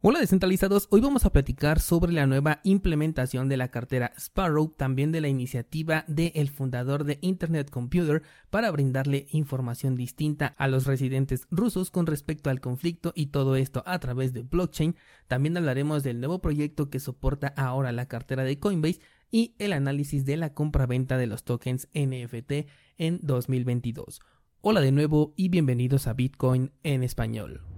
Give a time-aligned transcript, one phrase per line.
[0.00, 5.10] Hola descentralizados, hoy vamos a platicar sobre la nueva implementación de la cartera Sparrow, también
[5.10, 11.48] de la iniciativa del fundador de Internet Computer para brindarle información distinta a los residentes
[11.50, 14.94] rusos con respecto al conflicto y todo esto a través de blockchain.
[15.26, 19.00] También hablaremos del nuevo proyecto que soporta ahora la cartera de Coinbase
[19.32, 22.68] y el análisis de la compra-venta de los tokens NFT
[22.98, 24.20] en 2022.
[24.60, 27.77] Hola de nuevo y bienvenidos a Bitcoin en español.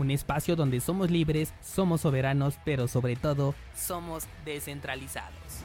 [0.00, 5.62] un espacio donde somos libres, somos soberanos, pero sobre todo somos descentralizados.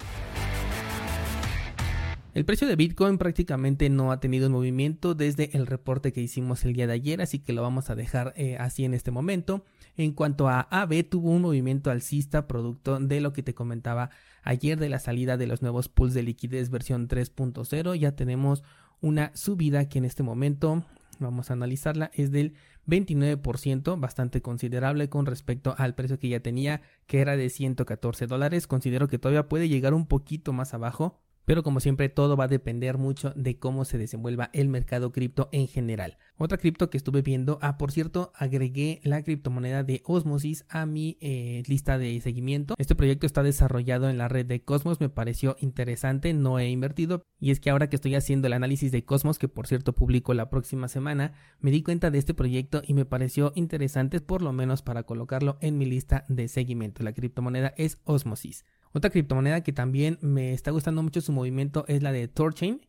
[2.35, 6.73] El precio de Bitcoin prácticamente no ha tenido movimiento desde el reporte que hicimos el
[6.73, 9.63] día de ayer, así que lo vamos a dejar eh, así en este momento.
[9.95, 14.09] En cuanto a AB, tuvo un movimiento alcista producto de lo que te comentaba
[14.43, 17.95] ayer de la salida de los nuevos pools de liquidez versión 3.0.
[17.95, 18.65] Ya tenemos
[18.99, 20.83] una subida que en este momento
[21.19, 22.55] vamos a analizarla, es del
[22.87, 28.67] 29%, bastante considerable con respecto al precio que ya tenía, que era de 114 dólares.
[28.67, 32.49] Considero que todavía puede llegar un poquito más abajo, pero como siempre todo va a
[32.49, 36.17] depender mucho de cómo se desenvuelva el mercado cripto en general.
[36.37, 41.17] Otra cripto que estuve viendo, ah por cierto, agregué la criptomoneda de Osmosis a mi
[41.21, 42.75] eh, lista de seguimiento.
[42.77, 47.23] Este proyecto está desarrollado en la red de Cosmos, me pareció interesante, no he invertido
[47.39, 50.33] y es que ahora que estoy haciendo el análisis de Cosmos, que por cierto publico
[50.33, 54.51] la próxima semana, me di cuenta de este proyecto y me pareció interesante por lo
[54.51, 57.03] menos para colocarlo en mi lista de seguimiento.
[57.03, 58.65] La criptomoneda es Osmosis.
[58.95, 62.79] Otra criptomoneda que también me está gustando mucho su movimiento es la de Torchain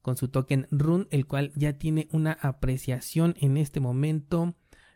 [0.00, 4.54] con su token Run, el cual ya tiene una apreciación en este momento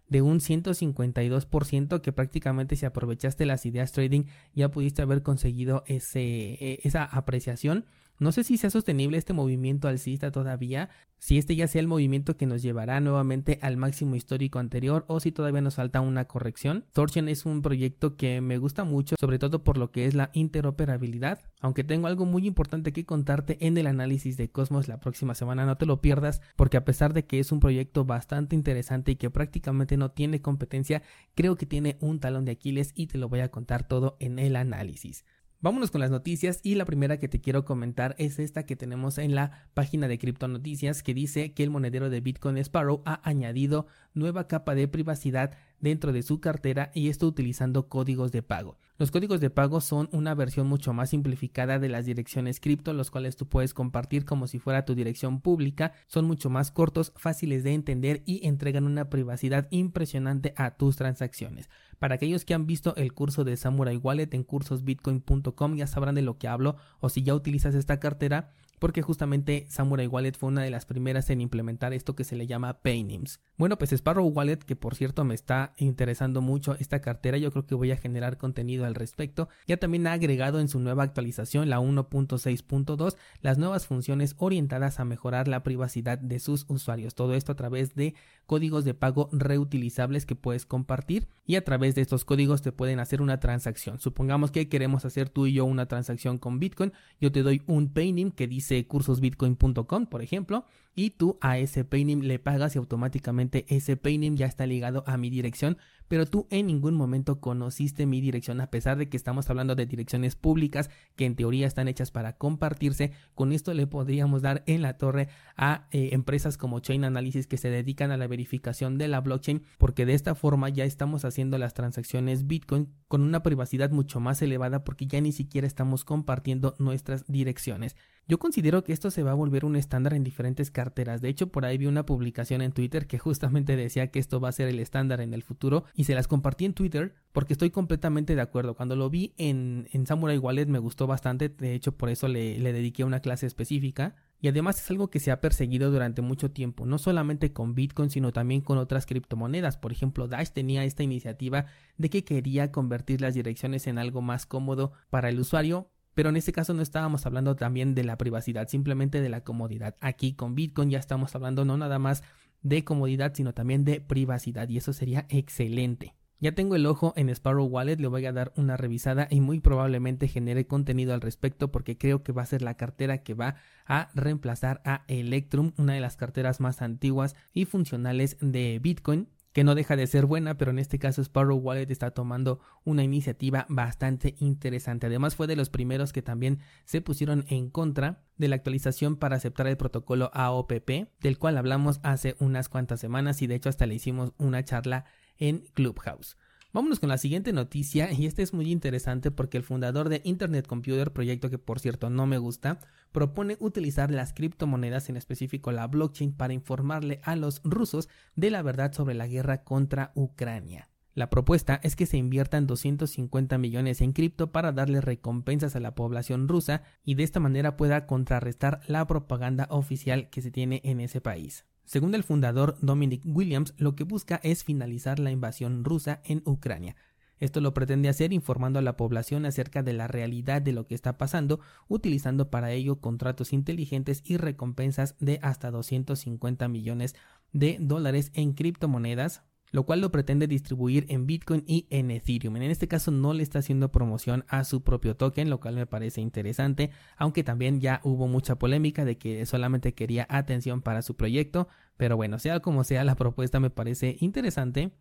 [0.09, 4.25] de un 152% que prácticamente si aprovechaste las ideas trading
[4.55, 7.85] ya pudiste haber conseguido ese, e, esa apreciación
[8.19, 10.89] no sé si sea sostenible este movimiento alcista todavía,
[11.19, 15.21] si este ya sea el movimiento que nos llevará nuevamente al máximo histórico anterior o
[15.21, 16.85] si todavía nos falta una corrección.
[16.93, 20.31] Torsion es un proyecto que me gusta mucho, sobre todo por lo que es la
[20.35, 25.35] interoperabilidad, aunque tengo algo muy importante que contarte en el análisis de Cosmos la próxima
[25.35, 29.13] semana, no te lo pierdas porque a pesar de que es un proyecto bastante interesante
[29.13, 31.03] y que prácticamente no tiene competencia,
[31.35, 34.39] creo que tiene un talón de Aquiles y te lo voy a contar todo en
[34.39, 35.25] el análisis.
[35.65, 39.17] Vámonos con las noticias y la primera que te quiero comentar es esta que tenemos
[39.17, 43.27] en la página de Cripto Noticias que dice que el monedero de Bitcoin Sparrow ha
[43.27, 48.77] añadido nueva capa de privacidad dentro de su cartera y esto utilizando códigos de pago.
[48.97, 53.11] Los códigos de pago son una versión mucho más simplificada de las direcciones cripto, los
[53.11, 57.65] cuales tú puedes compartir como si fuera tu dirección pública, son mucho más cortos, fáciles
[57.65, 61.69] de entender y entregan una privacidad impresionante a tus transacciones.
[61.99, 66.23] Para aquellos que han visto el curso de Samurai Wallet en cursosbitcoin.com ya sabrán de
[66.23, 70.63] lo que hablo o si ya utilizas esta cartera, porque justamente Samurai Wallet fue una
[70.63, 73.41] de las primeras en implementar esto que se le llama Paynims.
[73.57, 77.67] Bueno, pues Sparrow Wallet, que por cierto me está interesando mucho esta cartera, yo creo
[77.67, 81.69] que voy a generar contenido al respecto, ya también ha agregado en su nueva actualización,
[81.71, 87.15] la 1.6.2, las nuevas funciones orientadas a mejorar la privacidad de sus usuarios.
[87.15, 88.15] Todo esto a través de
[88.47, 93.01] códigos de pago reutilizables que puedes compartir y a través de estos códigos te pueden
[93.01, 93.99] hacer una transacción.
[93.99, 97.89] Supongamos que queremos hacer tú y yo una transacción con Bitcoin, yo te doy un
[97.93, 100.65] Paynim que dice cursosbitcoin.com, por ejemplo,
[100.95, 105.17] y tú a ese paynim le pagas y automáticamente ese paynim ya está ligado a
[105.17, 105.77] mi dirección
[106.15, 109.85] pero tú en ningún momento conociste mi dirección a pesar de que estamos hablando de
[109.85, 113.11] direcciones públicas que en teoría están hechas para compartirse.
[113.35, 115.27] Con esto le podríamos dar en la torre
[115.57, 119.65] a eh, empresas como Chain Analysis que se dedican a la verificación de la blockchain
[119.77, 124.41] porque de esta forma ya estamos haciendo las transacciones Bitcoin con una privacidad mucho más
[124.41, 127.97] elevada porque ya ni siquiera estamos compartiendo nuestras direcciones.
[128.27, 131.21] Yo considero que esto se va a volver un estándar en diferentes carteras.
[131.21, 134.49] De hecho, por ahí vi una publicación en Twitter que justamente decía que esto va
[134.49, 137.71] a ser el estándar en el futuro y se las compartí en Twitter porque estoy
[137.71, 138.75] completamente de acuerdo.
[138.77, 142.73] Cuando lo vi en, Samurai Wallet me gustó bastante, de hecho por eso le, le
[142.73, 144.17] dediqué una clase específica.
[144.41, 148.11] Y además es algo que se ha perseguido durante mucho tiempo, no solamente con Bitcoin,
[148.11, 149.79] sino también con otras criptomonedas.
[149.79, 151.65] Por ejemplo, Dash tenía esta iniciativa
[151.97, 156.37] de que quería convertir las direcciones en algo más cómodo para el usuario, pero en
[156.37, 159.97] este caso no estábamos hablando también de la privacidad, simplemente de la comodidad.
[160.01, 162.23] Aquí con Bitcoin ya estamos hablando no nada más
[162.63, 166.15] de comodidad, sino también de privacidad y eso sería excelente.
[166.41, 169.61] Ya tengo el ojo en Sparrow Wallet, le voy a dar una revisada y muy
[169.61, 173.57] probablemente genere contenido al respecto porque creo que va a ser la cartera que va
[173.87, 179.63] a reemplazar a Electrum, una de las carteras más antiguas y funcionales de Bitcoin que
[179.63, 183.67] no deja de ser buena, pero en este caso Sparrow Wallet está tomando una iniciativa
[183.69, 185.07] bastante interesante.
[185.07, 189.37] Además fue de los primeros que también se pusieron en contra de la actualización para
[189.37, 193.87] aceptar el protocolo AOPP, del cual hablamos hace unas cuantas semanas y de hecho hasta
[193.87, 195.05] le hicimos una charla
[195.39, 196.37] en Clubhouse.
[196.75, 200.67] Vámonos con la siguiente noticia y este es muy interesante porque el fundador de Internet
[200.67, 202.81] Computer, proyecto que por cierto no me gusta,
[203.13, 208.61] propone utilizar las criptomonedas, en específico la blockchain, para informarle a los rusos de la
[208.63, 210.89] verdad sobre la guerra contra Ucrania.
[211.15, 215.95] La propuesta es que se inviertan 250 millones en cripto para darle recompensas a la
[215.95, 220.99] población rusa y de esta manera pueda contrarrestar la propaganda oficial que se tiene en
[220.99, 221.67] ese país.
[221.85, 226.97] Según el fundador Dominic Williams, lo que busca es finalizar la invasión rusa en Ucrania.
[227.39, 230.95] Esto lo pretende hacer informando a la población acerca de la realidad de lo que
[230.95, 237.15] está pasando, utilizando para ello contratos inteligentes y recompensas de hasta 250 millones
[237.53, 239.43] de dólares en criptomonedas,
[239.75, 242.55] lo cual lo pretende distribuir en Bitcoin y en Ethereum.
[242.55, 245.85] En este caso no le está haciendo promoción a su propio token, lo cual me
[245.85, 251.17] parece interesante, aunque también ya hubo mucha polémica de que solamente quería atención para su
[251.17, 251.67] proyecto,
[251.97, 254.93] pero bueno, sea como sea, la propuesta me parece interesante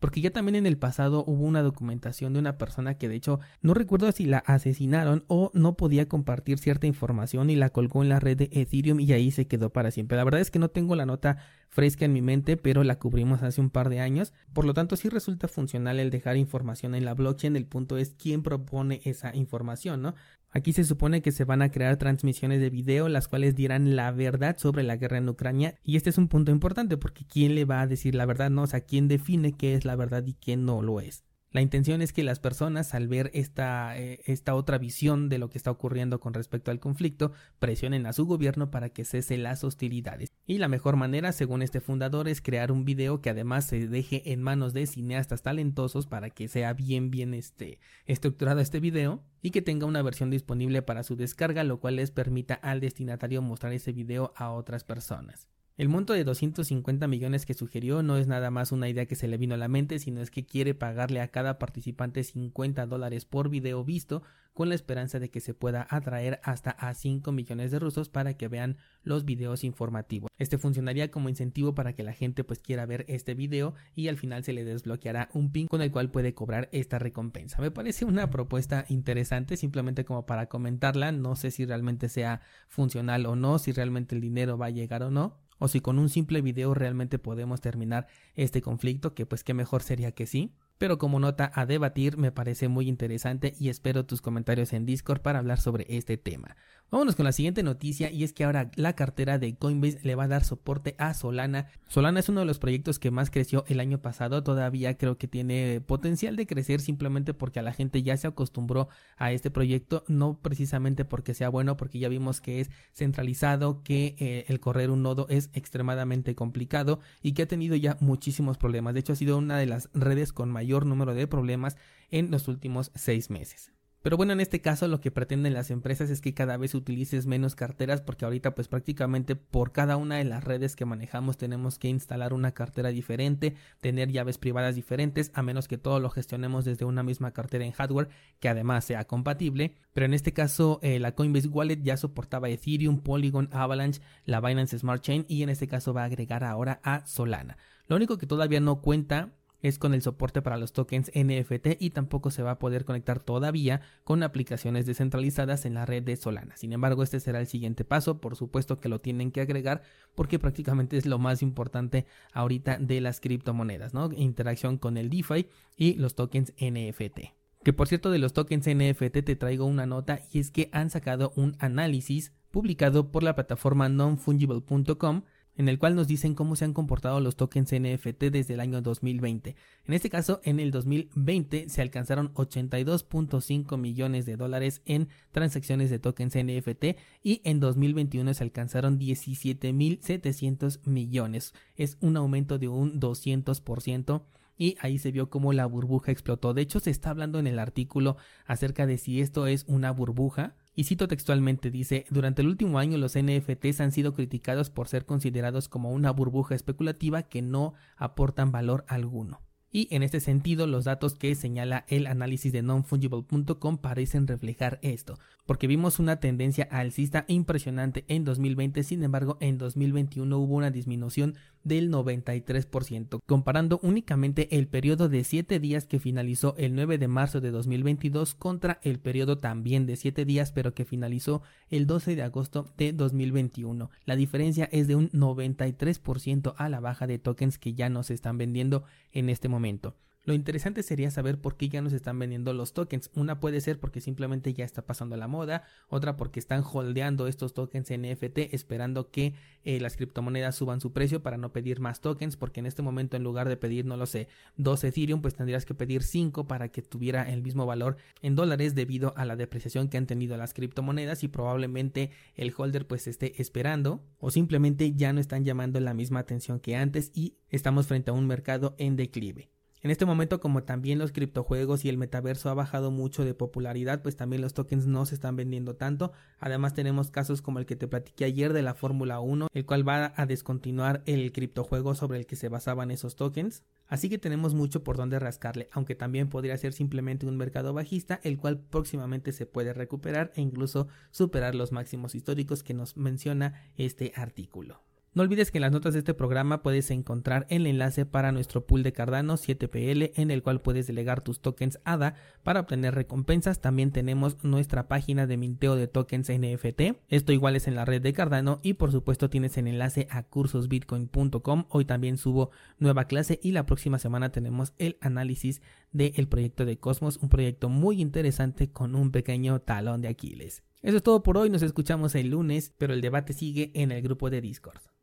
[0.00, 3.38] porque ya también en el pasado hubo una documentación de una persona que de hecho
[3.62, 8.08] no recuerdo si la asesinaron o no podía compartir cierta información y la colgó en
[8.08, 10.16] la red de Ethereum y ahí se quedó para siempre.
[10.16, 11.36] La verdad es que no tengo la nota
[11.68, 14.32] fresca en mi mente, pero la cubrimos hace un par de años.
[14.52, 17.54] Por lo tanto, sí resulta funcional el dejar información en la blockchain.
[17.54, 20.14] El punto es quién propone esa información, ¿no?
[20.52, 24.10] Aquí se supone que se van a crear transmisiones de video las cuales dirán la
[24.10, 27.64] verdad sobre la guerra en Ucrania y este es un punto importante porque quién le
[27.64, 30.34] va a decir la verdad, no, o sea, quién define qué es la verdad y
[30.34, 31.24] quién no lo es.
[31.52, 35.50] La intención es que las personas, al ver esta, eh, esta, otra visión de lo
[35.50, 39.64] que está ocurriendo con respecto al conflicto, presionen a su gobierno para que cese las
[39.64, 40.30] hostilidades.
[40.46, 44.32] Y la mejor manera, según este fundador, es crear un video que además se deje
[44.32, 49.50] en manos de cineastas talentosos para que sea bien, bien este, estructurado este video y
[49.50, 53.72] que tenga una versión disponible para su descarga, lo cual les permita al destinatario mostrar
[53.72, 55.48] ese video a otras personas.
[55.80, 59.28] El monto de 250 millones que sugirió no es nada más una idea que se
[59.28, 63.24] le vino a la mente, sino es que quiere pagarle a cada participante 50 dólares
[63.24, 64.22] por video visto,
[64.52, 68.34] con la esperanza de que se pueda atraer hasta a 5 millones de rusos para
[68.34, 70.28] que vean los videos informativos.
[70.36, 74.18] Este funcionaría como incentivo para que la gente pues quiera ver este video y al
[74.18, 77.58] final se le desbloqueará un pin con el cual puede cobrar esta recompensa.
[77.58, 83.24] Me parece una propuesta interesante, simplemente como para comentarla, no sé si realmente sea funcional
[83.24, 86.08] o no, si realmente el dinero va a llegar o no o si con un
[86.08, 90.96] simple video realmente podemos terminar este conflicto, que pues qué mejor sería que sí pero
[90.96, 95.38] como nota a debatir me parece muy interesante y espero tus comentarios en Discord para
[95.38, 96.56] hablar sobre este tema.
[96.90, 100.24] Vámonos con la siguiente noticia y es que ahora la cartera de Coinbase le va
[100.24, 101.68] a dar soporte a Solana.
[101.86, 105.28] Solana es uno de los proyectos que más creció el año pasado, todavía creo que
[105.28, 108.88] tiene potencial de crecer simplemente porque a la gente ya se acostumbró
[109.18, 114.16] a este proyecto, no precisamente porque sea bueno, porque ya vimos que es centralizado, que
[114.18, 118.94] eh, el correr un nodo es extremadamente complicado y que ha tenido ya muchísimos problemas.
[118.94, 121.76] De hecho ha sido una de las redes con mayor número de problemas
[122.10, 123.70] en los últimos seis meses.
[124.02, 127.26] Pero bueno, en este caso lo que pretenden las empresas es que cada vez utilices
[127.26, 131.78] menos carteras porque ahorita pues prácticamente por cada una de las redes que manejamos tenemos
[131.78, 136.64] que instalar una cartera diferente, tener llaves privadas diferentes, a menos que todo lo gestionemos
[136.64, 139.74] desde una misma cartera en hardware que además sea compatible.
[139.92, 144.78] Pero en este caso eh, la Coinbase Wallet ya soportaba Ethereum, Polygon, Avalanche, la Binance
[144.78, 147.58] Smart Chain y en este caso va a agregar ahora a Solana.
[147.86, 151.90] Lo único que todavía no cuenta es con el soporte para los tokens NFT y
[151.90, 156.56] tampoco se va a poder conectar todavía con aplicaciones descentralizadas en la red de Solana.
[156.56, 159.82] Sin embargo, este será el siguiente paso, por supuesto que lo tienen que agregar
[160.14, 164.10] porque prácticamente es lo más importante ahorita de las criptomonedas, ¿no?
[164.12, 167.20] Interacción con el DeFi y los tokens NFT.
[167.62, 170.88] Que por cierto de los tokens NFT te traigo una nota y es que han
[170.88, 175.22] sacado un análisis publicado por la plataforma nonfungible.com
[175.56, 178.80] en el cual nos dicen cómo se han comportado los tokens NFT desde el año
[178.80, 179.56] 2020.
[179.84, 185.98] En este caso, en el 2020 se alcanzaron 82.5 millones de dólares en transacciones de
[185.98, 191.54] tokens NFT y en 2021 se alcanzaron 17.700 millones.
[191.76, 194.22] Es un aumento de un 200%
[194.60, 196.52] y ahí se vio cómo la burbuja explotó.
[196.52, 200.54] De hecho, se está hablando en el artículo acerca de si esto es una burbuja
[200.80, 205.04] y cito textualmente, dice, durante el último año los NFTs han sido criticados por ser
[205.04, 209.42] considerados como una burbuja especulativa que no aportan valor alguno.
[209.72, 215.16] Y en este sentido, los datos que señala el análisis de nonfungible.com parecen reflejar esto,
[215.46, 221.36] porque vimos una tendencia alcista impresionante en 2020, sin embargo en 2021 hubo una disminución
[221.62, 227.40] del 93%, comparando únicamente el periodo de 7 días que finalizó el 9 de marzo
[227.40, 232.22] de 2022 contra el periodo también de 7 días pero que finalizó el 12 de
[232.22, 233.90] agosto de 2021.
[234.04, 238.14] La diferencia es de un 93% a la baja de tokens que ya no se
[238.14, 239.94] están vendiendo en este momento momento.
[240.30, 243.10] Lo interesante sería saber por qué ya no se están vendiendo los tokens.
[243.16, 247.52] Una puede ser porque simplemente ya está pasando la moda, otra porque están holdeando estos
[247.52, 249.34] tokens NFT esperando que
[249.64, 253.16] eh, las criptomonedas suban su precio para no pedir más tokens, porque en este momento
[253.16, 256.68] en lugar de pedir, no lo sé, 2 Ethereum, pues tendrías que pedir 5 para
[256.68, 260.54] que tuviera el mismo valor en dólares debido a la depreciación que han tenido las
[260.54, 265.92] criptomonedas y probablemente el holder pues esté esperando o simplemente ya no están llamando la
[265.92, 269.50] misma atención que antes y estamos frente a un mercado en declive.
[269.82, 274.02] En este momento, como también los criptojuegos y el metaverso ha bajado mucho de popularidad,
[274.02, 276.12] pues también los tokens no se están vendiendo tanto.
[276.38, 279.88] Además, tenemos casos como el que te platiqué ayer de la Fórmula 1, el cual
[279.88, 283.62] va a descontinuar el criptojuego sobre el que se basaban esos tokens.
[283.86, 288.20] Así que tenemos mucho por donde rascarle, aunque también podría ser simplemente un mercado bajista,
[288.22, 293.54] el cual próximamente se puede recuperar e incluso superar los máximos históricos que nos menciona
[293.78, 294.89] este artículo.
[295.12, 298.64] No olvides que en las notas de este programa puedes encontrar el enlace para nuestro
[298.64, 302.14] pool de Cardano 7PL en el cual puedes delegar tus tokens ADA
[302.44, 303.60] para obtener recompensas.
[303.60, 306.96] También tenemos nuestra página de minteo de tokens NFT.
[307.08, 310.22] Esto igual es en la red de Cardano y por supuesto tienes el enlace a
[310.22, 311.64] cursosbitcoin.com.
[311.70, 316.78] Hoy también subo nueva clase y la próxima semana tenemos el análisis del proyecto de
[316.78, 320.62] Cosmos, un proyecto muy interesante con un pequeño talón de Aquiles.
[320.82, 324.02] Eso es todo por hoy, nos escuchamos el lunes, pero el debate sigue en el
[324.02, 324.90] grupo de Discord.